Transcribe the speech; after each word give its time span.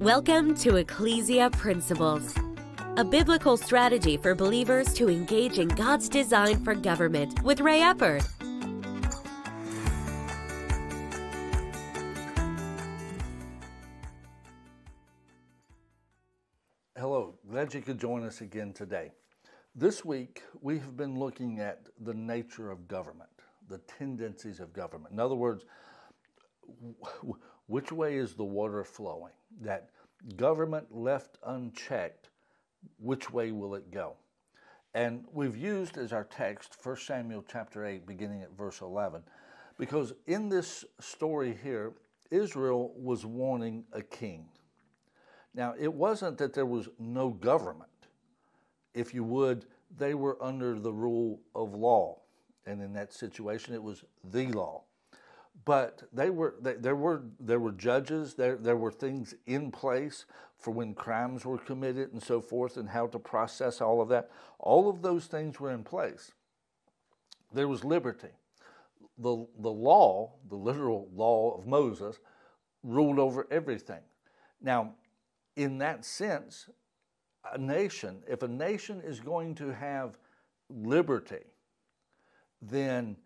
Welcome 0.00 0.54
to 0.56 0.76
Ecclesia 0.76 1.48
Principles, 1.48 2.34
a 2.98 3.04
biblical 3.04 3.56
strategy 3.56 4.18
for 4.18 4.34
believers 4.34 4.92
to 4.92 5.08
engage 5.08 5.58
in 5.58 5.68
God's 5.68 6.10
design 6.10 6.62
for 6.62 6.74
government 6.74 7.42
with 7.42 7.60
Ray 7.60 7.80
Eppard. 7.80 8.22
Hello, 16.94 17.38
glad 17.48 17.72
you 17.72 17.80
could 17.80 17.98
join 17.98 18.22
us 18.22 18.42
again 18.42 18.74
today. 18.74 19.12
This 19.74 20.04
week, 20.04 20.42
we 20.60 20.78
have 20.78 20.98
been 20.98 21.18
looking 21.18 21.58
at 21.58 21.86
the 21.98 22.12
nature 22.12 22.70
of 22.70 22.86
government, 22.86 23.30
the 23.66 23.78
tendencies 23.78 24.60
of 24.60 24.74
government. 24.74 25.14
In 25.14 25.20
other 25.20 25.34
words, 25.34 25.64
which 27.66 27.90
way 27.90 28.16
is 28.16 28.34
the 28.34 28.44
water 28.44 28.84
flowing? 28.84 29.32
That 29.60 29.90
government 30.36 30.86
left 30.90 31.38
unchecked, 31.44 32.30
which 32.98 33.30
way 33.30 33.52
will 33.52 33.74
it 33.74 33.90
go? 33.90 34.14
And 34.94 35.24
we've 35.32 35.56
used 35.56 35.98
as 35.98 36.12
our 36.12 36.24
text 36.24 36.76
1 36.82 36.96
Samuel 36.96 37.44
chapter 37.50 37.84
8, 37.84 38.06
beginning 38.06 38.42
at 38.42 38.56
verse 38.56 38.80
11, 38.80 39.22
because 39.78 40.14
in 40.26 40.48
this 40.48 40.84
story 41.00 41.58
here, 41.62 41.92
Israel 42.30 42.92
was 42.96 43.26
wanting 43.26 43.84
a 43.92 44.02
king. 44.02 44.46
Now, 45.54 45.74
it 45.78 45.92
wasn't 45.92 46.38
that 46.38 46.54
there 46.54 46.66
was 46.66 46.88
no 46.98 47.30
government. 47.30 47.90
If 48.94 49.12
you 49.12 49.24
would, 49.24 49.66
they 49.96 50.14
were 50.14 50.42
under 50.42 50.78
the 50.78 50.92
rule 50.92 51.40
of 51.54 51.74
law. 51.74 52.20
And 52.66 52.82
in 52.82 52.92
that 52.94 53.12
situation, 53.12 53.74
it 53.74 53.82
was 53.82 54.04
the 54.24 54.46
law 54.48 54.84
but 55.64 56.02
they 56.12 56.30
were 56.30 56.54
they, 56.60 56.74
there 56.74 56.96
were 56.96 57.22
there 57.40 57.58
were 57.58 57.72
judges 57.72 58.34
there 58.34 58.56
there 58.56 58.76
were 58.76 58.92
things 58.92 59.34
in 59.46 59.70
place 59.70 60.26
for 60.58 60.70
when 60.70 60.94
crimes 60.94 61.44
were 61.44 61.58
committed 61.58 62.12
and 62.12 62.22
so 62.22 62.40
forth 62.40 62.76
and 62.76 62.88
how 62.88 63.06
to 63.06 63.18
process 63.18 63.80
all 63.80 64.00
of 64.00 64.08
that. 64.08 64.30
All 64.58 64.88
of 64.88 65.02
those 65.02 65.26
things 65.26 65.58
were 65.58 65.72
in 65.72 65.84
place. 65.84 66.32
There 67.52 67.68
was 67.68 67.84
liberty. 67.84 68.34
The 69.18 69.46
the 69.58 69.70
law 69.70 70.32
the 70.48 70.56
literal 70.56 71.08
law 71.14 71.56
of 71.56 71.66
Moses 71.66 72.18
ruled 72.82 73.18
over 73.18 73.46
everything. 73.50 74.02
Now 74.60 74.94
in 75.56 75.78
that 75.78 76.04
sense 76.04 76.68
a 77.52 77.58
nation 77.58 78.22
if 78.28 78.42
a 78.42 78.48
nation 78.48 79.00
is 79.00 79.20
going 79.20 79.54
to 79.56 79.72
have 79.72 80.18
liberty 80.68 81.44
then 82.60 83.16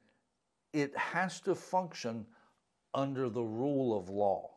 it 0.72 0.96
has 0.96 1.40
to 1.40 1.54
function 1.54 2.26
under 2.94 3.28
the 3.28 3.42
rule 3.42 3.96
of 3.96 4.08
law. 4.08 4.50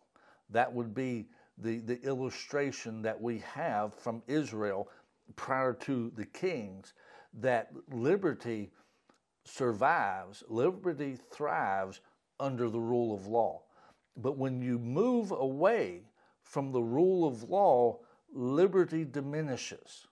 That 0.49 0.71
would 0.73 0.93
be 0.93 1.27
the, 1.57 1.79
the 1.79 2.01
illustration 2.01 3.01
that 3.03 3.19
we 3.19 3.39
have 3.39 3.93
from 3.93 4.21
Israel 4.27 4.89
prior 5.35 5.73
to 5.73 6.11
the 6.15 6.25
kings 6.25 6.93
that 7.33 7.71
liberty 7.91 8.71
survives, 9.45 10.43
liberty 10.47 11.17
thrives 11.31 12.01
under 12.39 12.69
the 12.69 12.79
rule 12.79 13.13
of 13.13 13.27
law. 13.27 13.61
But 14.17 14.37
when 14.37 14.61
you 14.61 14.77
move 14.77 15.31
away 15.31 16.03
from 16.41 16.71
the 16.71 16.81
rule 16.81 17.27
of 17.27 17.43
law, 17.43 17.99
liberty 18.31 19.05
diminishes. 19.05 20.07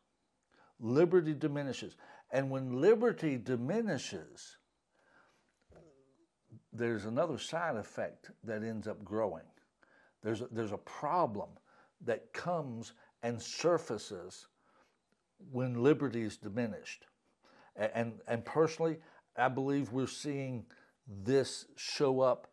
Liberty 0.80 1.34
diminishes. 1.34 1.96
And 2.32 2.50
when 2.50 2.82
liberty 2.82 3.38
diminishes, 3.38 4.58
there's 6.74 7.06
another 7.06 7.38
side 7.38 7.76
effect 7.76 8.32
that 8.44 8.64
ends 8.64 8.88
up 8.88 9.04
growing. 9.04 9.44
There's 10.24 10.42
a, 10.42 10.48
there's 10.52 10.72
a 10.72 10.78
problem 10.78 11.50
that 12.06 12.34
comes 12.34 12.94
and 13.24 13.42
surfaces 13.42 14.48
when 15.52 15.82
liberty 15.84 16.22
is 16.22 16.38
diminished. 16.38 17.06
And, 17.76 18.14
and 18.28 18.44
personally, 18.46 18.98
I 19.38 19.48
believe 19.48 19.92
we're 19.92 20.08
seeing 20.08 20.66
this 21.08 21.66
show 21.76 22.22
up 22.22 22.48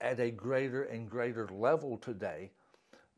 at 0.00 0.20
a 0.20 0.30
greater 0.30 0.84
and 0.84 1.08
greater 1.08 1.48
level 1.52 1.98
today 1.98 2.50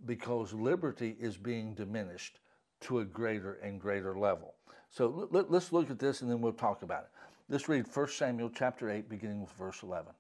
because 0.05 0.53
liberty 0.53 1.17
is 1.19 1.37
being 1.37 1.75
diminished 1.75 2.41
to 2.81 3.01
a 3.01 3.05
greater 3.05 3.55
and 3.55 3.81
greater 3.81 4.19
level. 4.19 4.55
So 4.91 5.29
let, 5.31 5.51
us 5.51 5.73
look 5.73 5.91
at 5.91 5.99
this 5.99 6.23
and 6.23 6.31
then 6.31 6.41
we'll 6.41 6.53
talk 6.53 6.83
about 6.83 7.05
it. 7.05 7.11
Let's 7.49 7.69
read 7.69 7.87
1 7.93 8.09
Samuel 8.09 8.51
chapter 8.51 8.91
8, 8.91 9.09
beginning 9.09 9.41
with 9.41 9.53
verse 9.53 9.83
11. 9.83 10.13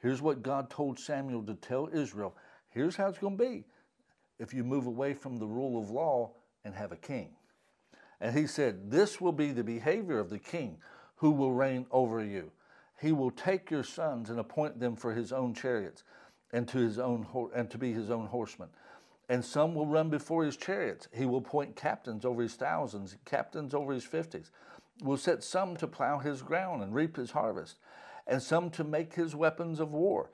Here's 0.00 0.22
what 0.22 0.42
God 0.42 0.70
told 0.70 0.98
Samuel 0.98 1.42
to 1.44 1.54
tell 1.54 1.88
Israel. 1.92 2.36
Here's 2.70 2.96
how 2.96 3.08
it's 3.08 3.18
going 3.18 3.38
to 3.38 3.44
be 3.44 3.64
if 4.38 4.52
you 4.52 4.62
move 4.62 4.86
away 4.86 5.14
from 5.14 5.38
the 5.38 5.46
rule 5.46 5.80
of 5.80 5.90
law 5.90 6.32
and 6.64 6.74
have 6.74 6.92
a 6.92 6.96
king. 6.96 7.30
And 8.20 8.36
he 8.36 8.46
said, 8.46 8.90
This 8.90 9.20
will 9.20 9.32
be 9.32 9.52
the 9.52 9.64
behavior 9.64 10.18
of 10.18 10.30
the 10.30 10.38
king 10.38 10.78
who 11.16 11.30
will 11.30 11.52
reign 11.52 11.86
over 11.90 12.22
you. 12.22 12.50
He 13.00 13.12
will 13.12 13.30
take 13.30 13.70
your 13.70 13.82
sons 13.82 14.30
and 14.30 14.38
appoint 14.38 14.80
them 14.80 14.96
for 14.96 15.12
his 15.12 15.32
own 15.32 15.54
chariots 15.54 16.02
and 16.52 16.66
to 16.68 16.78
his 16.78 16.98
own 16.98 17.26
and 17.54 17.70
to 17.70 17.78
be 17.78 17.92
his 17.92 18.10
own 18.10 18.26
horsemen. 18.26 18.68
And 19.28 19.44
some 19.44 19.74
will 19.74 19.86
run 19.86 20.08
before 20.08 20.44
his 20.44 20.56
chariots. 20.56 21.08
He 21.12 21.26
will 21.26 21.38
appoint 21.38 21.76
captains 21.76 22.24
over 22.24 22.42
his 22.42 22.54
thousands, 22.54 23.16
captains 23.24 23.74
over 23.74 23.92
his 23.92 24.04
fifties. 24.04 24.50
Will 25.02 25.16
set 25.16 25.42
some 25.42 25.76
to 25.76 25.86
plow 25.86 26.18
his 26.18 26.42
ground 26.42 26.82
and 26.82 26.94
reap 26.94 27.16
his 27.16 27.32
harvest 27.32 27.76
and 28.26 28.42
some 28.42 28.70
to 28.70 28.84
make 28.84 29.14
his 29.14 29.34
weapons 29.34 29.80
of 29.80 29.92
war 29.92 30.30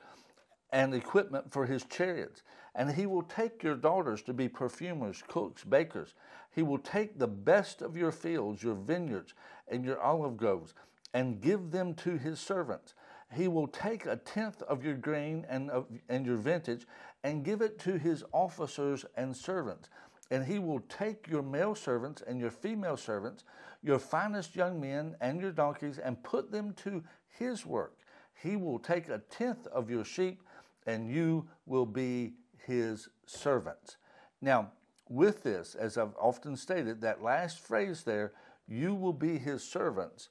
and 0.73 0.95
equipment 0.95 1.53
for 1.53 1.67
his 1.67 1.85
chariots. 1.85 2.43
And 2.75 2.91
he 2.91 3.05
will 3.05 3.23
take 3.23 3.63
your 3.63 3.75
daughters 3.75 4.23
to 4.23 4.33
be 4.33 4.49
perfumers, 4.49 5.23
cooks, 5.29 5.63
bakers. 5.63 6.15
He 6.55 6.63
will 6.63 6.79
take 6.79 7.19
the 7.19 7.29
best 7.29 7.83
of 7.83 7.97
your 7.97 8.13
fields, 8.13 8.63
your 8.63 8.75
vineyards, 8.75 9.35
and 9.69 9.85
your 9.85 10.01
olive 10.01 10.39
groves, 10.39 10.75
and 11.13 11.41
give 11.41 11.71
them 11.71 11.95
to 11.95 12.17
his 12.17 12.41
servants. 12.41 12.95
He 13.35 13.49
will 13.49 13.69
take 13.69 14.07
a 14.07 14.17
tenth 14.17 14.63
of 14.63 14.85
your 14.85 14.95
grain 14.95 15.47
and, 15.49 15.71
of, 15.71 15.87
and 16.09 16.27
your 16.27 16.37
vintage 16.37 16.87
and 17.25 17.45
give 17.45 17.63
it 17.63 17.79
to 17.81 17.99
his 17.99 18.25
officers 18.33 19.05
and 19.17 19.37
servants. 19.37 19.89
And 20.31 20.45
he 20.45 20.59
will 20.59 20.81
take 20.89 21.29
your 21.29 21.43
male 21.43 21.75
servants 21.75 22.23
and 22.27 22.41
your 22.41 22.51
female 22.51 22.97
servants, 22.97 23.45
your 23.83 23.99
finest 23.99 24.57
young 24.57 24.81
men 24.81 25.15
and 25.21 25.41
your 25.41 25.53
donkeys, 25.53 25.99
and 25.99 26.23
put 26.23 26.51
them 26.51 26.73
to 26.85 27.03
his 27.39 27.67
work. 27.67 27.99
He 28.43 28.57
will 28.57 28.79
take 28.79 29.09
a 29.09 29.23
tenth 29.31 29.67
of 29.69 29.91
your 29.91 30.05
sheep, 30.05 30.43
and 30.87 31.09
you 31.09 31.47
will 31.67 31.87
be 31.87 32.35
his 32.67 33.09
servants. 33.27 33.97
Now, 34.41 34.73
with 35.09 35.43
this, 35.43 35.75
as 35.75 35.99
I've 35.99 36.17
often 36.21 36.57
stated, 36.57 37.01
that 37.03 37.23
last 37.23 37.61
phrase 37.61 38.03
there, 38.03 38.33
you 38.67 38.95
will 38.95 39.13
be 39.13 39.39
his 39.39 39.63
servants, 39.63 40.31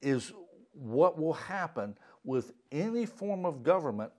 is 0.00 0.32
what 0.72 1.18
will 1.18 1.32
happen 1.32 1.96
with 2.24 2.52
any 2.70 3.06
form 3.06 3.44
of 3.44 3.62
government 3.62 4.12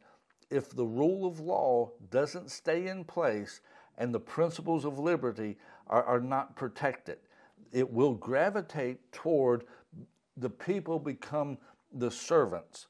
if 0.49 0.71
the 0.71 0.85
rule 0.85 1.27
of 1.27 1.39
law 1.39 1.91
doesn't 2.09 2.49
stay 2.49 2.87
in 2.87 3.03
place 3.03 3.61
and 3.97 4.13
the 4.13 4.19
principles 4.19 4.83
of 4.83 4.97
liberty 4.97 5.57
are, 5.87 6.03
are 6.03 6.19
not 6.19 6.55
protected. 6.55 7.17
It 7.71 7.89
will 7.91 8.13
gravitate 8.13 9.11
toward 9.11 9.65
the 10.39 10.49
people 10.49 10.99
become 10.99 11.57
the 11.93 12.11
servants 12.11 12.87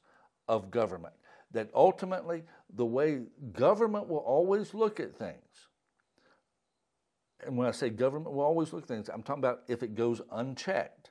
of 0.48 0.70
government. 0.70 1.14
That 1.52 1.68
ultimately, 1.74 2.44
the 2.74 2.86
way 2.86 3.22
government 3.52 4.08
will 4.08 4.18
always 4.18 4.72
look 4.72 5.00
at 5.00 5.16
things, 5.16 5.68
and 7.44 7.56
when 7.56 7.66
I 7.66 7.70
say 7.70 7.90
government 7.90 8.34
will 8.34 8.44
always 8.44 8.72
look 8.72 8.82
at 8.82 8.88
things, 8.88 9.08
I'm 9.08 9.22
talking 9.22 9.42
about 9.42 9.62
if 9.68 9.82
it 9.82 9.94
goes 9.94 10.20
unchecked, 10.30 11.10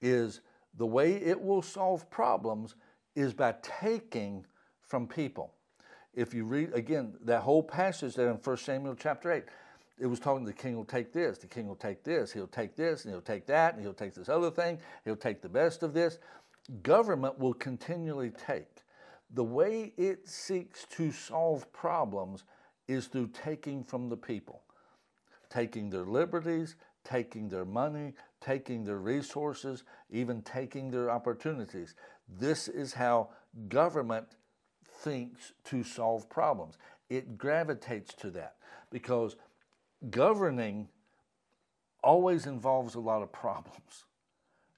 is 0.00 0.40
the 0.76 0.86
way 0.86 1.16
it 1.16 1.40
will 1.40 1.62
solve 1.62 2.08
problems 2.10 2.74
is 3.14 3.34
by 3.34 3.54
taking 3.62 4.46
from 4.82 5.06
people. 5.06 5.52
If 6.14 6.32
you 6.32 6.44
read, 6.44 6.72
again, 6.72 7.14
that 7.24 7.42
whole 7.42 7.62
passage 7.62 8.14
there 8.14 8.30
in 8.30 8.36
1 8.36 8.56
Samuel 8.58 8.94
chapter 8.94 9.32
8, 9.32 9.44
it 9.98 10.06
was 10.06 10.20
talking 10.20 10.44
the 10.44 10.52
king 10.52 10.76
will 10.76 10.84
take 10.84 11.12
this, 11.12 11.38
the 11.38 11.46
king 11.46 11.66
will 11.66 11.74
take 11.74 12.04
this, 12.04 12.32
he'll 12.32 12.46
take 12.46 12.76
this, 12.76 13.04
and 13.04 13.12
he'll 13.12 13.20
take 13.20 13.46
that, 13.46 13.74
and 13.74 13.82
he'll 13.82 13.94
take 13.94 14.14
this 14.14 14.28
other 14.28 14.50
thing, 14.50 14.78
he'll 15.04 15.16
take 15.16 15.40
the 15.40 15.48
best 15.48 15.82
of 15.82 15.94
this. 15.94 16.18
Government 16.82 17.38
will 17.38 17.54
continually 17.54 18.30
take. 18.30 18.82
The 19.32 19.44
way 19.44 19.92
it 19.96 20.28
seeks 20.28 20.84
to 20.90 21.12
solve 21.12 21.72
problems 21.72 22.44
is 22.88 23.06
through 23.06 23.28
taking 23.28 23.82
from 23.82 24.08
the 24.08 24.16
people, 24.16 24.62
taking 25.50 25.90
their 25.90 26.04
liberties, 26.04 26.76
taking 27.04 27.48
their 27.48 27.64
money, 27.64 28.14
taking 28.40 28.84
their 28.84 28.98
resources, 28.98 29.84
even 30.10 30.42
taking 30.42 30.90
their 30.90 31.10
opportunities. 31.10 31.94
This 32.28 32.68
is 32.68 32.92
how 32.92 33.30
government 33.68 34.36
thinks 34.84 35.52
to 35.64 35.82
solve 35.82 36.28
problems. 36.28 36.78
It 37.08 37.38
gravitates 37.38 38.14
to 38.14 38.30
that 38.30 38.56
because 38.90 39.36
governing 40.10 40.88
always 42.02 42.46
involves 42.46 42.94
a 42.94 43.00
lot 43.00 43.22
of 43.22 43.32
problems. 43.32 44.04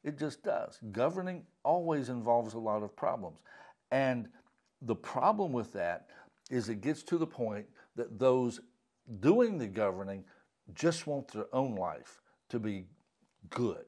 It 0.04 0.18
just 0.18 0.42
does. 0.42 0.78
Governing 0.92 1.44
always 1.64 2.08
involves 2.08 2.54
a 2.54 2.58
lot 2.58 2.82
of 2.82 2.94
problems. 2.96 3.40
And 3.90 4.28
the 4.82 4.94
problem 4.94 5.52
with 5.52 5.72
that 5.72 6.06
is 6.50 6.68
it 6.68 6.80
gets 6.80 7.02
to 7.04 7.18
the 7.18 7.26
point 7.26 7.66
that 7.96 8.18
those 8.18 8.60
doing 9.20 9.58
the 9.58 9.66
governing 9.66 10.24
just 10.74 11.06
want 11.06 11.28
their 11.28 11.46
own 11.52 11.74
life 11.74 12.20
to 12.48 12.58
be 12.58 12.86
good. 13.50 13.84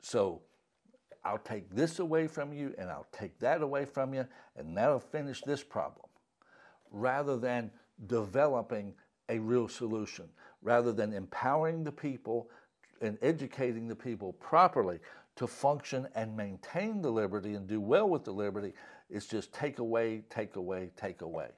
So 0.00 0.42
I'll 1.24 1.38
take 1.38 1.70
this 1.74 1.98
away 1.98 2.26
from 2.26 2.52
you 2.52 2.74
and 2.78 2.90
I'll 2.90 3.06
take 3.12 3.38
that 3.40 3.62
away 3.62 3.84
from 3.84 4.14
you, 4.14 4.26
and 4.56 4.76
that'll 4.76 5.00
finish 5.00 5.40
this 5.42 5.62
problem. 5.62 6.06
Rather 6.90 7.36
than 7.36 7.70
developing 8.06 8.94
a 9.28 9.38
real 9.38 9.68
solution, 9.68 10.28
rather 10.62 10.92
than 10.92 11.12
empowering 11.12 11.84
the 11.84 11.92
people 11.92 12.48
and 13.00 13.16
educating 13.22 13.88
the 13.88 13.94
people 13.94 14.32
properly 14.34 14.98
to 15.36 15.46
function 15.46 16.08
and 16.14 16.36
maintain 16.36 17.00
the 17.00 17.10
liberty 17.10 17.54
and 17.54 17.68
do 17.68 17.80
well 17.80 18.08
with 18.08 18.24
the 18.24 18.32
liberty, 18.32 18.72
it's 19.08 19.26
just 19.26 19.52
take 19.52 19.78
away, 19.78 20.22
take 20.30 20.56
away, 20.56 20.90
take 20.96 21.22
away. 21.22 21.48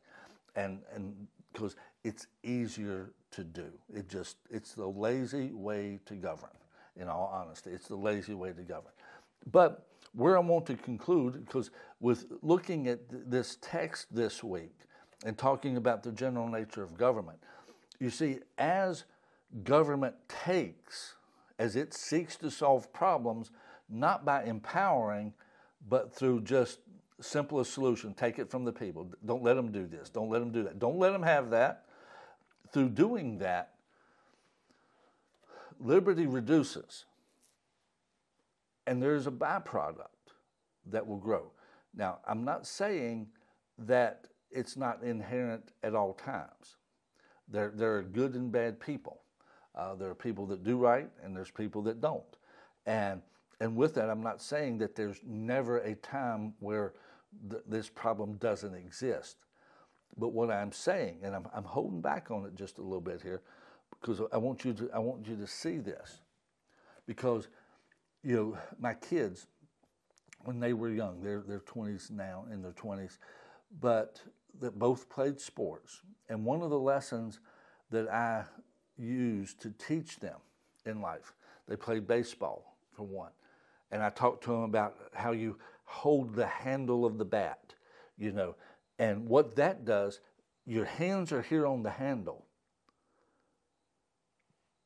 And 0.55 0.81
and 0.95 1.15
because 1.53 1.77
it's 2.05 2.27
easier 2.43 3.13
to 3.33 3.45
do. 3.45 3.67
It 3.95 4.09
just 4.09 4.37
it's 4.51 4.75
the 4.75 4.87
lazy 4.87 5.53
way 5.53 6.01
to 6.07 6.15
govern, 6.15 6.51
in 6.97 7.09
all 7.09 7.31
honesty. 7.33 7.71
It's 7.71 7.89
the 7.89 7.97
lazy 7.97 8.35
way 8.35 8.53
to 8.53 8.63
govern. 8.63 8.93
But 9.51 9.87
where 10.13 10.37
I 10.37 10.41
want 10.41 10.67
to 10.67 10.75
conclude, 10.75 11.45
because 11.47 11.71
with 12.01 12.27
looking 12.43 12.89
at 12.89 13.01
this 13.09 13.59
text 13.61 14.15
this 14.15 14.43
week 14.43 14.75
and 15.25 15.37
talking 15.39 15.77
about 15.77 16.03
the 16.03 16.13
general 16.13 16.49
nature 16.49 16.83
of 16.83 16.97
government, 16.97 17.39
you 18.01 18.11
see, 18.11 18.39
as 18.59 19.05
government 19.63 20.15
takes, 20.29 21.15
as 21.59 21.77
it 21.77 21.95
seeks 21.95 22.37
to 22.39 22.51
solve 22.51 22.93
problems, 22.93 23.51
not 23.89 24.25
by 24.25 24.45
empowering, 24.45 25.33
but 25.89 26.13
through 26.13 26.41
just 26.43 26.81
simplest 27.21 27.75
solution 27.75 28.15
take 28.15 28.39
it 28.39 28.51
from 28.51 28.65
the 28.65 28.73
people. 28.73 29.13
Don't 29.27 29.43
let 29.43 29.55
them 29.55 29.71
do 29.71 29.87
this. 29.87 30.09
Don't 30.09 30.31
let 30.31 30.39
them 30.39 30.51
do 30.51 30.63
that. 30.63 30.79
Don't 30.79 30.99
let 30.99 31.13
them 31.13 31.23
have 31.23 31.51
that. 31.51 31.85
Through 32.73 32.91
doing 32.91 33.39
that, 33.39 33.75
liberty 35.79 36.27
reduces 36.27 37.05
and 38.91 39.01
there's 39.01 39.29
a 39.29 39.31
byproduct 39.31 40.09
that 40.87 41.07
will 41.07 41.19
grow. 41.19 41.53
Now, 41.95 42.19
I'm 42.27 42.45
not 42.45 42.67
saying 42.67 43.29
that 43.79 44.27
it's 44.51 44.77
not 44.77 45.05
inherent 45.05 45.71
at 45.85 45.95
all 45.95 46.13
times. 46.13 46.77
There, 47.51 47.73
there 47.75 47.97
are 47.97 48.03
good 48.03 48.35
and 48.35 48.51
bad 48.53 48.81
people. 48.81 49.21
Uh, 49.75 49.95
there 49.95 50.11
are 50.11 50.15
people 50.15 50.47
that 50.47 50.65
do 50.65 50.77
right, 50.77 51.09
and 51.23 51.37
there's 51.37 51.51
people 51.51 51.83
that 51.83 52.01
don't. 52.01 52.25
And 52.87 53.23
and 53.61 53.77
with 53.77 53.95
that, 53.95 54.09
I'm 54.09 54.23
not 54.23 54.41
saying 54.41 54.79
that 54.79 54.95
there's 54.97 55.21
never 55.27 55.79
a 55.79 55.95
time 55.97 56.55
where 56.61 56.95
th- 57.51 57.63
this 57.69 57.91
problem 57.91 58.35
doesn't 58.35 58.75
exist. 58.75 59.37
But 60.17 60.29
what 60.29 60.51
I'm 60.51 60.73
saying, 60.73 61.19
and 61.23 61.37
I'm, 61.37 61.47
I'm 61.55 61.65
holding 61.65 62.01
back 62.01 62.31
on 62.31 62.47
it 62.47 62.55
just 62.55 62.79
a 62.79 62.83
little 62.83 63.03
bit 63.03 63.21
here, 63.23 63.43
because 63.91 64.23
I 64.33 64.39
want 64.39 64.65
you 64.65 64.73
to 64.73 64.91
I 64.95 64.99
want 64.99 65.27
you 65.29 65.37
to 65.37 65.47
see 65.47 65.79
this, 65.79 66.21
because 67.07 67.49
you 68.23 68.37
know, 68.37 68.59
my 68.79 68.95
kids, 68.95 69.47
when 70.45 70.61
they 70.61 70.73
were 70.73 70.91
young, 70.91 71.23
they're, 71.23 71.43
they're 71.47 71.61
20s 71.61 72.11
now, 72.11 72.45
in 72.53 72.63
their 72.63 72.73
20s, 72.73 73.19
but 73.81 74.21
that 74.61 74.79
both 74.79 75.09
played 75.09 75.41
sports. 75.41 76.03
And 76.29 76.45
one 76.45 76.63
of 76.63 76.71
the 76.71 76.79
lessons 76.79 77.41
that 77.91 78.09
I 78.09 78.45
used 78.97 79.61
to 79.63 79.71
teach 79.71 80.19
them 80.19 80.39
in 80.85 81.01
life, 81.01 81.35
they 81.69 81.77
played 81.77 82.07
baseball 82.07 82.77
for 82.93 83.05
one. 83.05 83.33
And 83.91 84.03
I 84.03 84.11
talked 84.11 84.45
to 84.45 84.51
them 84.51 84.63
about 84.63 84.97
how 85.13 85.33
you 85.33 85.59
hold 85.85 86.35
the 86.35 86.47
handle 86.47 87.05
of 87.05 87.19
the 87.19 87.25
bat, 87.25 87.75
you 88.17 88.33
know, 88.33 88.55
and 88.99 89.27
what 89.27 89.57
that 89.57 89.85
does, 89.85 90.21
your 90.67 90.85
hands 90.85 91.33
are 91.33 91.43
here 91.43 91.67
on 91.67 91.83
the 91.83 91.91
handle 91.91 92.47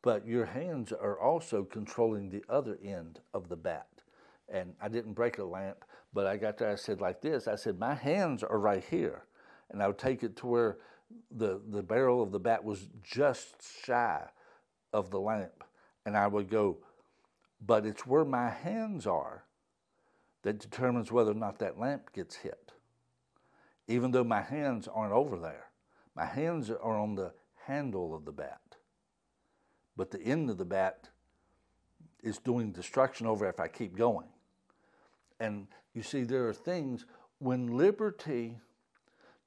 but 0.05 0.27
your 0.27 0.45
hands 0.45 0.93
are 0.93 1.19
also 1.19 1.65
controlling 1.65 2.29
the 2.29 2.45
other 2.47 2.79
end 2.85 3.21
of 3.33 3.49
the 3.49 3.57
bat. 3.57 3.89
And 4.53 4.75
I 4.81 4.89
didn't 4.89 5.15
break 5.15 5.39
a 5.39 5.45
lamp, 5.45 5.85
but 6.13 6.27
I 6.27 6.37
got 6.37 6.59
there, 6.59 6.71
I 6.71 6.75
said 6.75 7.01
like 7.01 7.21
this 7.21 7.49
I 7.49 7.57
said, 7.57 7.79
My 7.79 7.95
hands 7.95 8.43
are 8.43 8.59
right 8.59 8.85
here. 8.85 9.25
And 9.71 9.83
I 9.83 9.87
would 9.87 9.99
take 9.99 10.23
it 10.23 10.37
to 10.37 10.47
where 10.47 10.79
the, 11.31 11.61
the 11.69 11.83
barrel 11.83 12.23
of 12.23 12.33
the 12.33 12.39
bat 12.39 12.63
was 12.63 12.89
just 13.03 13.57
shy 13.85 14.23
of 14.93 15.11
the 15.11 15.21
lamp. 15.21 15.65
And 16.07 16.17
I 16.17 16.27
would 16.27 16.51
go, 16.51 16.79
But 17.65 17.87
it's 17.87 18.07
where 18.07 18.25
my 18.25 18.51
hands 18.51 19.07
are 19.07 19.45
that 20.43 20.59
determines 20.59 21.11
whether 21.11 21.31
or 21.31 21.35
not 21.35 21.59
that 21.59 21.79
lamp 21.79 22.13
gets 22.13 22.37
hit. 22.37 22.73
Even 23.89 24.11
though 24.11 24.25
my 24.25 24.43
hands 24.43 24.89
aren't 24.89 25.13
over 25.13 25.39
there, 25.39 25.67
my 26.15 26.27
hands 26.27 26.71
are 26.71 26.99
on 26.99 27.15
the 27.15 27.33
handle 27.67 28.15
of 28.15 28.25
the 28.25 28.33
bat 28.33 28.61
but 29.97 30.11
the 30.11 30.21
end 30.21 30.51
of 30.51 30.59
the 30.59 30.65
bat 30.65 31.09
is 32.23 32.39
doing 32.39 32.73
destruction 32.73 33.27
over 33.27 33.49
if 33.49 33.61
I 33.61 33.69
keep 33.69 33.97
going. 33.97 34.29
And 35.41 35.67
you 35.95 36.03
see, 36.03 36.25
there 36.25 36.49
are 36.49 36.55
things 36.55 37.07
when 37.39 37.77
liberty 37.77 38.59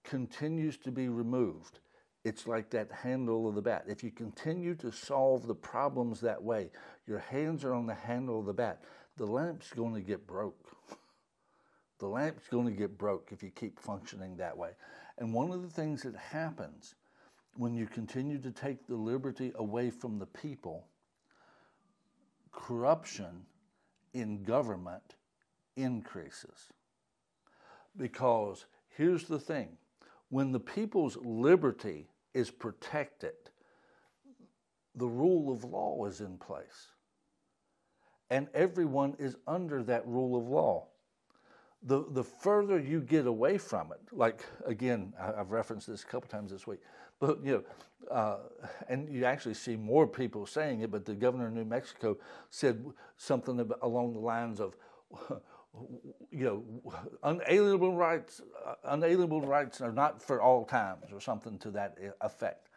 continues 0.03 0.77
to 0.77 0.91
be 0.91 1.09
removed, 1.09 1.79
it's 2.23 2.47
like 2.47 2.69
that 2.71 2.91
handle 2.91 3.47
of 3.47 3.55
the 3.55 3.61
bat. 3.61 3.85
If 3.87 4.03
you 4.03 4.11
continue 4.11 4.75
to 4.75 4.91
solve 4.91 5.47
the 5.47 5.55
problems 5.55 6.19
that 6.21 6.41
way, 6.41 6.69
your 7.05 7.19
hands 7.19 7.63
are 7.63 7.73
on 7.73 7.85
the 7.85 7.93
handle 7.93 8.39
of 8.39 8.45
the 8.45 8.53
bat, 8.53 8.83
the 9.17 9.25
lamp's 9.25 9.71
going 9.71 9.93
to 9.93 10.01
get 10.01 10.27
broke. 10.27 10.75
The 11.99 12.05
lamp's 12.05 12.47
going 12.47 12.67
to 12.67 12.71
get 12.71 12.95
broke 12.95 13.29
if 13.31 13.41
you 13.41 13.49
keep 13.49 13.79
functioning 13.79 14.37
that 14.37 14.55
way. 14.55 14.69
And 15.17 15.33
one 15.33 15.49
of 15.49 15.63
the 15.63 15.69
things 15.69 16.03
that 16.03 16.15
happens 16.15 16.93
when 17.55 17.73
you 17.73 17.87
continue 17.87 18.37
to 18.37 18.51
take 18.51 18.85
the 18.85 18.95
liberty 18.95 19.51
away 19.55 19.89
from 19.89 20.19
the 20.19 20.27
people, 20.27 20.85
corruption 22.51 23.47
in 24.13 24.43
government 24.43 25.15
increases. 25.77 26.73
Because 27.95 28.65
here's 28.89 29.23
the 29.23 29.39
thing 29.39 29.69
when 30.29 30.51
the 30.51 30.59
people's 30.59 31.17
liberty 31.23 32.09
is 32.33 32.51
protected, 32.51 33.35
the 34.95 35.07
rule 35.07 35.51
of 35.51 35.63
law 35.63 36.05
is 36.05 36.19
in 36.19 36.37
place. 36.37 36.91
And 38.29 38.47
everyone 38.53 39.15
is 39.19 39.37
under 39.47 39.83
that 39.83 40.05
rule 40.05 40.37
of 40.37 40.47
law. 40.47 40.87
The, 41.83 42.03
the 42.09 42.23
further 42.23 42.77
you 42.79 42.99
get 42.99 43.25
away 43.25 43.57
from 43.57 43.91
it, 43.93 44.01
like 44.11 44.43
again, 44.65 45.13
I've 45.19 45.51
referenced 45.51 45.87
this 45.87 46.03
a 46.03 46.05
couple 46.05 46.27
times 46.27 46.51
this 46.51 46.67
week, 46.67 46.79
but 47.19 47.43
you 47.43 47.51
know, 47.53 47.63
uh, 48.13 48.37
and 48.89 49.07
you 49.09 49.25
actually 49.25 49.53
see 49.53 49.75
more 49.75 50.07
people 50.07 50.45
saying 50.45 50.81
it. 50.81 50.91
But 50.91 51.05
the 51.05 51.13
governor 51.13 51.47
of 51.47 51.53
New 51.53 51.65
Mexico 51.65 52.17
said 52.49 52.83
something 53.15 53.59
about, 53.59 53.79
along 53.81 54.13
the 54.13 54.19
lines 54.19 54.59
of, 54.59 54.75
you 56.31 56.45
know, 56.45 56.93
unalienable 57.23 57.95
rights, 57.95 58.41
uh, 58.65 58.75
unalienable 58.85 59.41
rights 59.41 59.81
are 59.81 59.91
not 59.91 60.21
for 60.21 60.41
all 60.41 60.65
times, 60.65 61.11
or 61.11 61.19
something 61.19 61.57
to 61.59 61.71
that 61.71 61.97
effect. 62.21 62.69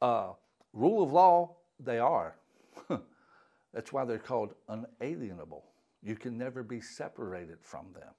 Uh, 0.00 0.30
rule 0.72 1.02
of 1.02 1.12
law, 1.12 1.56
they 1.80 1.98
are. 1.98 2.36
That's 3.74 3.92
why 3.92 4.04
they're 4.04 4.18
called 4.18 4.54
unalienable. 4.68 5.64
You 6.02 6.16
can 6.16 6.38
never 6.38 6.62
be 6.62 6.80
separated 6.80 7.58
from 7.60 7.86
them. 7.92 8.12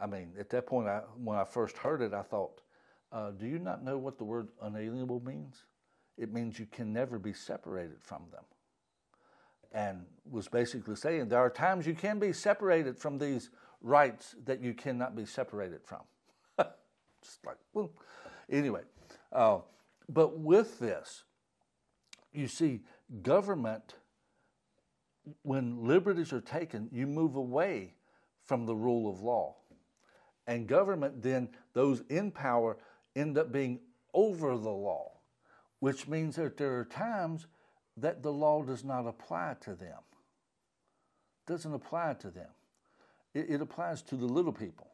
I 0.00 0.06
mean, 0.06 0.32
at 0.38 0.50
that 0.50 0.66
point, 0.66 0.88
I, 0.88 1.02
when 1.16 1.36
I 1.36 1.44
first 1.44 1.76
heard 1.76 2.02
it, 2.02 2.12
I 2.14 2.22
thought, 2.22 2.62
uh, 3.12 3.30
do 3.32 3.46
you 3.46 3.58
not 3.58 3.84
know 3.84 3.98
what 3.98 4.18
the 4.18 4.24
word 4.24 4.48
unalienable 4.62 5.20
means? 5.24 5.64
It 6.16 6.32
means 6.32 6.58
you 6.58 6.66
can 6.66 6.92
never 6.92 7.18
be 7.18 7.32
separated 7.32 8.02
from 8.02 8.22
them. 8.32 8.44
And 9.72 10.04
was 10.28 10.48
basically 10.48 10.96
saying 10.96 11.28
there 11.28 11.38
are 11.38 11.50
times 11.50 11.86
you 11.86 11.94
can 11.94 12.18
be 12.18 12.32
separated 12.32 12.98
from 12.98 13.18
these 13.18 13.50
rights 13.80 14.34
that 14.44 14.60
you 14.60 14.74
cannot 14.74 15.16
be 15.16 15.24
separated 15.24 15.80
from. 15.84 16.00
Just 17.22 17.44
like, 17.44 17.56
well, 17.72 17.90
anyway. 18.50 18.82
Uh, 19.32 19.58
but 20.08 20.38
with 20.38 20.78
this, 20.78 21.24
you 22.32 22.46
see, 22.46 22.80
government, 23.22 23.94
when 25.42 25.86
liberties 25.86 26.32
are 26.32 26.40
taken, 26.40 26.88
you 26.92 27.06
move 27.06 27.36
away 27.36 27.94
from 28.44 28.66
the 28.66 28.74
rule 28.74 29.08
of 29.08 29.20
law. 29.20 29.56
And 30.46 30.66
government, 30.66 31.22
then, 31.22 31.48
those 31.74 32.02
in 32.08 32.32
power, 32.32 32.76
end 33.14 33.38
up 33.38 33.52
being 33.52 33.80
over 34.14 34.56
the 34.56 34.70
law, 34.70 35.12
which 35.78 36.08
means 36.08 36.36
that 36.36 36.56
there 36.56 36.78
are 36.78 36.84
times 36.84 37.46
that 38.00 38.22
the 38.22 38.32
law 38.32 38.62
does 38.62 38.84
not 38.84 39.06
apply 39.06 39.56
to 39.62 39.74
them. 39.74 39.98
Doesn't 41.46 41.74
apply 41.74 42.14
to 42.20 42.30
them. 42.30 42.50
It, 43.34 43.50
it 43.50 43.60
applies 43.60 44.02
to 44.02 44.16
the 44.16 44.26
little 44.26 44.52
people. 44.52 44.88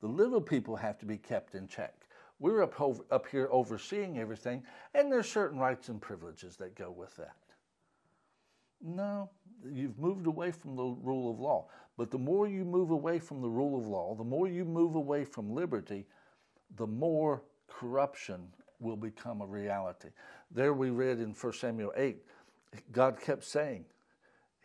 The 0.00 0.08
little 0.08 0.40
people 0.40 0.76
have 0.76 0.98
to 0.98 1.06
be 1.06 1.18
kept 1.18 1.54
in 1.54 1.68
check. 1.68 1.94
We're 2.38 2.62
up, 2.62 2.80
over, 2.80 3.04
up 3.10 3.26
here 3.28 3.48
overseeing 3.50 4.18
everything, 4.18 4.62
and 4.94 5.12
there's 5.12 5.30
certain 5.30 5.58
rights 5.58 5.88
and 5.88 6.00
privileges 6.00 6.56
that 6.56 6.74
go 6.74 6.90
with 6.90 7.14
that. 7.16 7.36
No, 8.82 9.28
you've 9.70 9.98
moved 9.98 10.26
away 10.26 10.50
from 10.50 10.74
the 10.74 10.84
rule 10.84 11.30
of 11.30 11.38
law. 11.38 11.68
But 11.98 12.10
the 12.10 12.18
more 12.18 12.48
you 12.48 12.64
move 12.64 12.90
away 12.92 13.18
from 13.18 13.42
the 13.42 13.48
rule 13.48 13.78
of 13.78 13.86
law, 13.86 14.14
the 14.14 14.24
more 14.24 14.48
you 14.48 14.64
move 14.64 14.94
away 14.94 15.24
from 15.26 15.54
liberty, 15.54 16.06
the 16.76 16.86
more 16.86 17.42
corruption 17.68 18.48
will 18.80 18.96
become 18.96 19.40
a 19.40 19.46
reality. 19.46 20.08
There 20.50 20.72
we 20.72 20.90
read 20.90 21.20
in 21.20 21.32
1 21.32 21.52
Samuel 21.52 21.92
8, 21.96 22.18
God 22.92 23.20
kept 23.20 23.44
saying, 23.44 23.84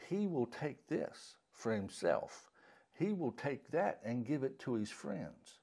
He 0.10 0.28
will 0.28 0.48
take 0.48 0.88
this 0.88 1.36
for 1.52 1.74
Himself. 1.74 2.50
He 2.98 3.12
will 3.12 3.32
take 3.32 3.70
that 3.72 4.00
and 4.04 4.26
give 4.26 4.44
it 4.44 4.58
to 4.60 4.74
His 4.74 4.90
friends. 4.90 5.60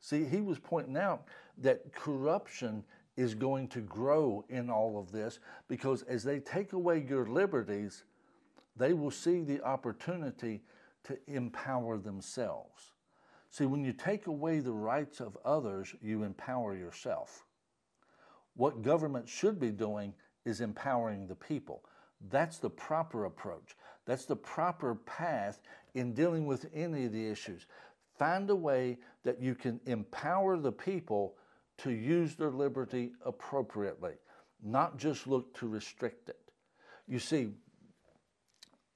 See, 0.00 0.24
He 0.24 0.40
was 0.40 0.58
pointing 0.58 0.96
out 0.96 1.24
that 1.58 1.92
corruption 1.94 2.84
is 3.16 3.34
going 3.34 3.68
to 3.68 3.80
grow 3.80 4.44
in 4.48 4.70
all 4.70 4.98
of 4.98 5.12
this 5.12 5.38
because 5.68 6.02
as 6.02 6.24
they 6.24 6.40
take 6.40 6.72
away 6.72 7.04
your 7.08 7.26
liberties, 7.26 8.04
they 8.76 8.92
will 8.92 9.10
see 9.10 9.42
the 9.42 9.62
opportunity 9.62 10.62
to 11.04 11.16
empower 11.28 11.96
themselves. 11.96 12.92
See, 13.50 13.66
when 13.66 13.84
you 13.84 13.92
take 13.92 14.26
away 14.26 14.58
the 14.58 14.72
rights 14.72 15.20
of 15.20 15.38
others, 15.44 15.94
you 16.02 16.24
empower 16.24 16.74
yourself. 16.74 17.43
What 18.56 18.82
government 18.82 19.28
should 19.28 19.58
be 19.58 19.70
doing 19.70 20.14
is 20.44 20.60
empowering 20.60 21.26
the 21.26 21.34
people. 21.34 21.84
That's 22.30 22.58
the 22.58 22.70
proper 22.70 23.24
approach. 23.24 23.76
That's 24.06 24.24
the 24.24 24.36
proper 24.36 24.94
path 24.94 25.60
in 25.94 26.14
dealing 26.14 26.46
with 26.46 26.66
any 26.74 27.06
of 27.06 27.12
the 27.12 27.26
issues. 27.26 27.66
Find 28.18 28.48
a 28.50 28.56
way 28.56 28.98
that 29.24 29.40
you 29.40 29.54
can 29.54 29.80
empower 29.86 30.56
the 30.56 30.72
people 30.72 31.34
to 31.78 31.90
use 31.90 32.36
their 32.36 32.50
liberty 32.50 33.12
appropriately, 33.24 34.12
not 34.62 34.96
just 34.98 35.26
look 35.26 35.52
to 35.58 35.66
restrict 35.66 36.28
it. 36.28 36.38
You 37.08 37.18
see, 37.18 37.50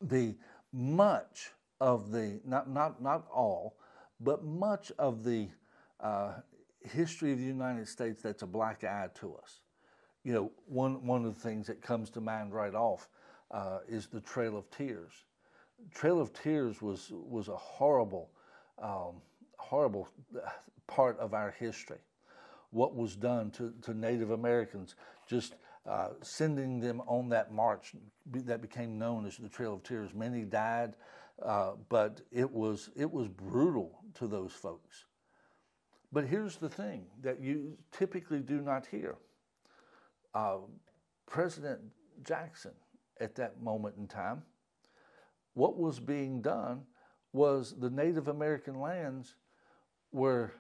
the 0.01 0.37
much 0.73 1.51
of 1.81 2.13
the 2.13 2.41
not 2.45 2.71
not 2.71 3.03
not 3.03 3.27
all, 3.33 3.77
but 4.21 4.45
much 4.45 4.93
of 4.99 5.25
the 5.25 5.49
uh, 6.01 6.35
history 6.83 7.33
of 7.33 7.39
the 7.39 7.45
United 7.45 7.89
States 7.89 8.23
that's 8.23 8.43
a 8.43 8.47
black 8.47 8.85
eye 8.85 9.09
to 9.21 9.35
us. 9.37 9.61
You 10.25 10.33
know, 10.33 10.53
one 10.67 11.07
one 11.07 11.25
of 11.25 11.35
the 11.35 11.41
things 11.41 11.67
that 11.67 11.81
comes 11.81 12.11
to 12.11 12.21
mind 12.21 12.53
right 12.53 12.75
off 12.75 13.09
uh, 13.51 13.79
is 13.89 14.07
the 14.07 14.21
Trail 14.21 14.57
of 14.57 14.71
Tears. 14.71 15.13
Trail 15.95 16.21
of 16.21 16.33
Tears 16.33 16.83
was 16.83 17.11
was 17.13 17.49
a 17.49 17.57
horrible, 17.57 18.31
um, 18.83 19.23
horrible 19.59 20.09
part 20.87 21.19
of 21.19 21.35
our 21.35 21.55
history 21.59 21.99
what 22.71 22.95
was 22.95 23.17
done 23.17 23.51
to, 23.53 23.73
to 23.83 23.95
Native 23.95 24.31
Americans, 24.31 24.95
just 25.27 25.55
uh, 25.87 26.09
sending 26.21 26.81
them 26.81 27.01
on 27.07 27.29
that 27.31 27.53
march 27.53 27.93
that 28.27 28.61
became 28.61 28.99
known 28.99 29.27
as 29.27 29.37
the 29.37 29.49
Trail 29.49 29.75
of 29.75 29.83
Tears. 29.83 30.15
Many 30.15 30.45
died, 30.45 30.95
uh, 31.43 31.73
but 31.89 32.21
it 32.31 32.51
was 32.51 32.91
it 32.95 33.11
was 33.11 33.29
brutal 33.29 34.01
to 34.15 34.27
those 34.27 34.53
folks. 34.53 35.07
But 36.11 36.27
here's 36.27 36.57
the 36.57 36.69
thing 36.69 37.07
that 37.23 37.41
you 37.41 37.77
typically 37.93 38.41
do 38.41 38.61
not 38.61 38.87
hear. 38.87 39.17
Uh, 40.35 40.59
President 41.27 41.81
Jackson, 42.23 42.73
at 43.21 43.35
that 43.35 43.61
moment 43.61 43.97
in 43.99 44.07
time, 44.07 44.43
what 45.55 45.77
was 45.77 46.01
being 46.01 46.41
done 46.41 46.83
was 47.33 47.75
the 47.79 47.91
Native 47.91 48.29
American 48.29 48.81
lands 48.81 49.35
were 50.13 50.53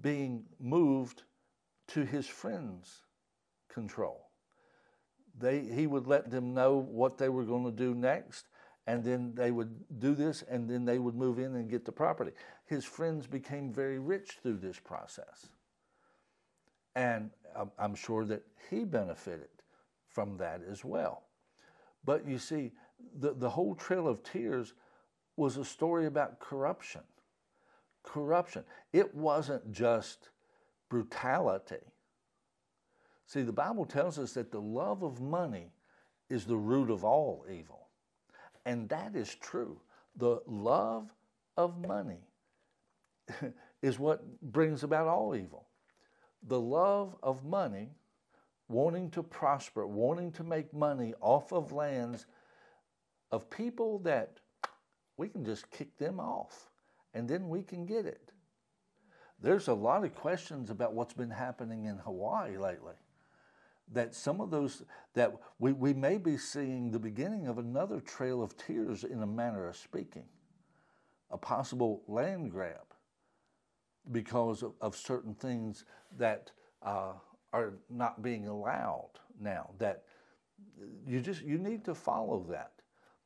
being 0.00 0.44
moved 0.60 1.22
to 1.88 2.04
his 2.04 2.26
friends' 2.26 3.02
control. 3.68 4.28
They, 5.36 5.60
he 5.60 5.86
would 5.86 6.06
let 6.06 6.30
them 6.30 6.54
know 6.54 6.76
what 6.76 7.18
they 7.18 7.28
were 7.28 7.44
going 7.44 7.64
to 7.64 7.72
do 7.72 7.94
next, 7.94 8.46
and 8.88 9.04
then 9.04 9.32
they 9.34 9.50
would 9.50 10.00
do 10.00 10.14
this, 10.14 10.42
and 10.48 10.66
then 10.66 10.86
they 10.86 10.98
would 10.98 11.14
move 11.14 11.38
in 11.38 11.54
and 11.56 11.68
get 11.68 11.84
the 11.84 11.92
property. 11.92 12.30
His 12.64 12.86
friends 12.86 13.26
became 13.26 13.70
very 13.70 13.98
rich 13.98 14.38
through 14.42 14.56
this 14.56 14.78
process. 14.78 15.48
And 16.96 17.28
I'm 17.78 17.94
sure 17.94 18.24
that 18.24 18.42
he 18.70 18.84
benefited 18.84 19.50
from 20.08 20.38
that 20.38 20.62
as 20.66 20.86
well. 20.86 21.24
But 22.06 22.26
you 22.26 22.38
see, 22.38 22.72
the, 23.20 23.34
the 23.34 23.50
whole 23.50 23.74
Trail 23.74 24.08
of 24.08 24.22
Tears 24.22 24.72
was 25.36 25.58
a 25.58 25.66
story 25.66 26.06
about 26.06 26.40
corruption. 26.40 27.02
Corruption. 28.02 28.64
It 28.94 29.14
wasn't 29.14 29.70
just 29.70 30.30
brutality. 30.88 31.84
See, 33.26 33.42
the 33.42 33.52
Bible 33.52 33.84
tells 33.84 34.18
us 34.18 34.32
that 34.32 34.50
the 34.50 34.62
love 34.62 35.02
of 35.02 35.20
money 35.20 35.72
is 36.30 36.46
the 36.46 36.56
root 36.56 36.88
of 36.88 37.04
all 37.04 37.44
evil. 37.52 37.87
And 38.68 38.86
that 38.90 39.16
is 39.16 39.34
true. 39.34 39.80
The 40.16 40.42
love 40.46 41.10
of 41.56 41.78
money 41.86 42.28
is 43.82 43.98
what 43.98 44.22
brings 44.42 44.82
about 44.82 45.06
all 45.06 45.34
evil. 45.34 45.68
The 46.48 46.60
love 46.60 47.16
of 47.22 47.46
money, 47.46 47.88
wanting 48.68 49.10
to 49.12 49.22
prosper, 49.22 49.86
wanting 49.86 50.32
to 50.32 50.44
make 50.44 50.74
money 50.74 51.14
off 51.22 51.50
of 51.50 51.72
lands 51.72 52.26
of 53.32 53.48
people 53.48 54.00
that 54.00 54.38
we 55.16 55.30
can 55.30 55.46
just 55.46 55.70
kick 55.70 55.96
them 55.96 56.20
off 56.20 56.68
and 57.14 57.26
then 57.26 57.48
we 57.48 57.62
can 57.62 57.86
get 57.86 58.04
it. 58.04 58.32
There's 59.40 59.68
a 59.68 59.74
lot 59.74 60.04
of 60.04 60.14
questions 60.14 60.68
about 60.68 60.92
what's 60.92 61.14
been 61.14 61.30
happening 61.30 61.86
in 61.86 61.96
Hawaii 61.96 62.58
lately. 62.58 62.96
That 63.92 64.14
some 64.14 64.40
of 64.40 64.50
those, 64.50 64.82
that 65.14 65.32
we, 65.58 65.72
we 65.72 65.94
may 65.94 66.18
be 66.18 66.36
seeing 66.36 66.90
the 66.90 66.98
beginning 66.98 67.46
of 67.46 67.58
another 67.58 68.00
trail 68.00 68.42
of 68.42 68.56
tears 68.56 69.04
in 69.04 69.22
a 69.22 69.26
manner 69.26 69.66
of 69.68 69.76
speaking, 69.76 70.26
a 71.30 71.38
possible 71.38 72.02
land 72.06 72.50
grab 72.50 72.94
because 74.12 74.62
of, 74.62 74.72
of 74.80 74.96
certain 74.96 75.34
things 75.34 75.84
that 76.18 76.50
uh, 76.82 77.12
are 77.52 77.74
not 77.90 78.22
being 78.22 78.46
allowed 78.48 79.10
now. 79.40 79.70
That 79.78 80.04
you 81.06 81.20
just, 81.20 81.42
you 81.42 81.58
need 81.58 81.84
to 81.86 81.94
follow 81.94 82.46
that. 82.50 82.72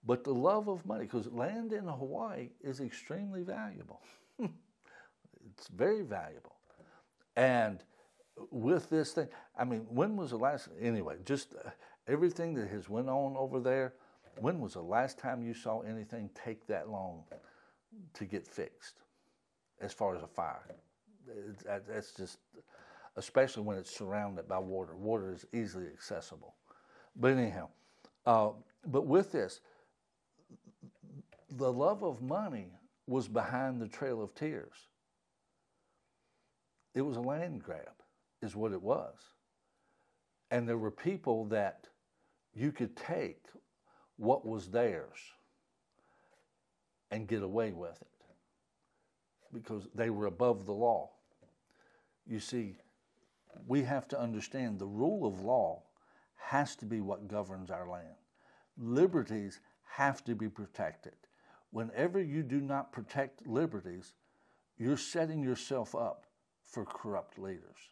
But 0.04 0.25
the 0.25 0.35
love 0.35 0.69
of 0.69 0.85
money, 0.85 1.04
because 1.04 1.28
land 1.28 1.73
in 1.73 1.87
Hawaii 1.87 2.50
is 2.62 2.81
extremely 2.81 3.42
valuable. 3.42 4.02
It's 5.59 5.69
very 5.69 6.02
valuable. 6.02 6.57
And 7.37 7.85
with 8.51 8.89
this 8.91 9.12
thing, 9.12 9.29
I 9.57 9.65
mean, 9.65 9.87
when 9.89 10.17
was 10.17 10.31
the 10.31 10.39
last, 10.39 10.69
anyway, 10.81 11.17
just 11.25 11.55
uh, 11.55 11.71
everything 12.09 12.55
that 12.55 12.69
has 12.69 12.89
went 12.89 13.09
on 13.09 13.37
over 13.37 13.61
there, 13.61 13.95
when 14.41 14.61
was 14.61 14.75
the 14.75 14.83
last 14.83 15.19
time 15.19 15.43
you 15.43 15.55
saw 15.55 15.83
anything 15.83 16.31
take 16.35 16.67
that 16.67 16.89
long 16.89 17.25
to 18.15 18.25
get 18.25 18.47
fixed 18.47 19.01
as 19.81 19.93
far 19.93 20.17
as 20.17 20.23
a 20.23 20.27
fire? 20.27 20.65
that's 21.77 22.12
just, 22.15 22.39
especially 23.17 23.62
when 23.62 23.79
it's 23.79 23.95
surrounded 23.95 24.49
by 24.49 24.59
water. 24.59 24.97
Water 24.97 25.33
is 25.33 25.47
easily 25.53 25.87
accessible. 25.87 26.55
But 27.17 27.33
anyhow, 27.33 27.69
uh, 28.27 28.51
but 28.87 29.07
with 29.07 29.33
this, 29.33 29.61
the 31.51 31.73
love 31.73 32.03
of 32.03 32.23
money 32.23 32.69
was 33.07 33.29
behind 33.29 33.81
the 33.81 33.89
Trail 33.89 34.23
of 34.23 34.35
Tears. 34.35 34.89
It 36.95 37.03
was 37.03 37.17
a 37.17 37.21
land 37.21 37.62
grab, 37.62 38.02
is 38.43 38.57
what 38.57 38.73
it 38.73 38.83
was. 38.83 39.15
And 40.51 40.69
there 40.69 40.79
were 40.79 40.91
people 40.91 41.47
that 41.47 41.87
you 42.53 42.73
could 42.73 42.97
take 42.97 43.47
what 44.17 44.47
was 44.47 44.69
theirs 44.69 45.19
and 47.11 47.27
get 47.27 47.43
away 47.43 47.73
with 47.73 48.01
it 48.01 48.09
because 49.53 49.89
they 49.95 50.11
were 50.11 50.27
above 50.27 50.67
the 50.67 50.73
law. 50.73 51.11
You 52.27 52.41
see, 52.41 52.77
we 53.67 53.83
have 53.83 54.09
to 54.09 54.21
understand 54.21 54.79
the 54.79 54.87
rule 54.87 55.27
of 55.27 55.41
law 55.41 55.83
has 56.37 56.75
to 56.77 56.87
be 56.87 57.01
what 57.01 57.29
governs 57.29 57.71
our 57.71 57.89
land. 57.89 58.17
Liberties 58.77 59.61
have 59.97 60.25
to 60.25 60.35
be 60.35 60.49
protected. 60.49 61.15
Whenever 61.71 62.21
you 62.21 62.43
do 62.43 62.61
not 62.61 62.93
protect 62.93 63.47
liberties, 63.47 64.15
you're 64.79 64.97
setting 64.97 65.43
yourself 65.43 65.95
up 65.95 66.27
for 66.63 66.85
corrupt 66.85 67.39
leaders. 67.39 67.92